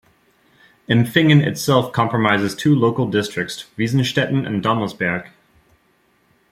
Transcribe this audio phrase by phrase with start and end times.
[0.89, 5.29] Empfingen itself comprises two local districts, Wiesenstetten and Dommelsberg.